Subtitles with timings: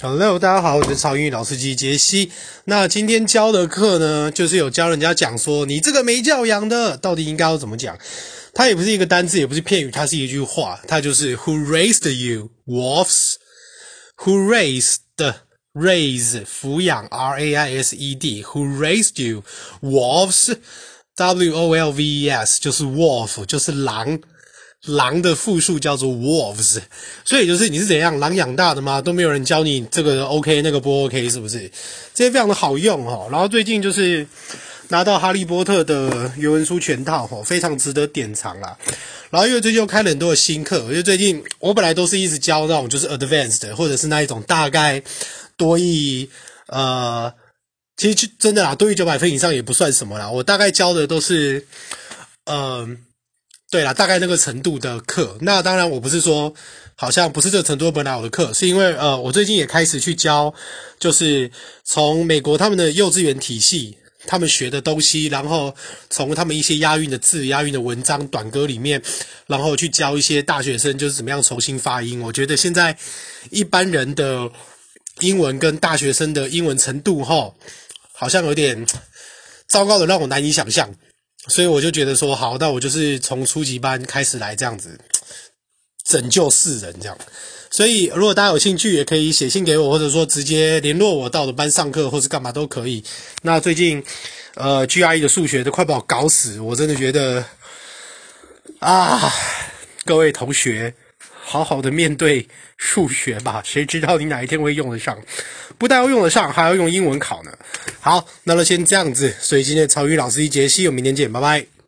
[0.00, 2.30] Hello，大家好，我是超英语老司机杰西。
[2.64, 7.98] 那今天教的课呢，就是有教人家讲说，你这个没教养的，到底应该要怎么讲？
[8.54, 14.98] 它也不是一个单字，也不是片语，它是一句话，它就是 Who raised you, wolves？Who raised
[15.72, 19.44] raise 抚养 R A I S E D？Who raised you,
[19.80, 24.20] wolves？W O L V E S 就是 wolf，就是狼。
[24.86, 26.80] 狼的复数叫做 wolves，
[27.24, 29.00] 所以就是你是怎样狼养大的吗？
[29.00, 31.70] 都没有人教你这个 OK 那个不 OK 是不是？
[32.12, 33.28] 这些非常的好用哦。
[33.30, 34.26] 然后最近就是
[34.88, 38.76] 拿到哈利波特的原文书全套哦，非常值得典藏啦。
[39.30, 45.00] 然后因为最近又开了很多的新课，因为最近我本来都是一直教那种就是 advanced 或者是那一种大概
[45.56, 46.28] 多一
[46.66, 47.32] 呃，
[47.96, 50.28] 其实真的啦，多一九百分以上也不算什么啦。
[50.28, 51.68] 我大概教的都是
[52.46, 52.98] 嗯。
[53.72, 56.52] 对啦，大概那个程度的课，那当然我不是说
[56.94, 60.52] 好像不是这个程度本来我的课，是因为呃，我最近也开始去教，
[60.98, 61.50] 就是
[61.82, 65.74] 从美国他们的幼稚园体系，他们学的东西，然后
[66.10, 69.02] 从他们一些押韵的字、押韵的文章、短歌里面，
[69.46, 72.20] 然后去教一些大学生就是怎么样重新发音。
[72.20, 72.94] 我觉得现在
[73.48, 74.52] 一般人的
[75.20, 77.54] 英文跟大学生的英文程度，齁，
[78.12, 78.86] 好像有点
[79.66, 80.94] 糟糕的，让我难以想象。
[81.48, 84.98] 所以我就觉得说好，那我就是从初级班开始来这样子
[86.04, 87.18] 拯救世人这样。
[87.70, 93.02] 所以如果大家有兴趣，也可以写信给我，或者说直接联络我到我的班上课，或是干嘛都可以。
[93.42, 94.04] 那最近
[94.54, 97.44] 呃 GRE 的数学都快把我搞死，我真的觉得
[98.78, 99.32] 啊，
[100.04, 100.94] 各位同学，
[101.52, 105.18] 好好的面对数学吧， 谁知道你哪一天会用得上？
[105.76, 107.52] 不但要用得上，还要用英文考呢。
[108.00, 109.34] 好，那就先这样子。
[109.38, 111.81] 所以今天的超语老师一节戏，我明天见，拜拜。